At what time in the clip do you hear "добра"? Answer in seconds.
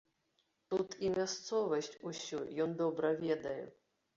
2.83-3.13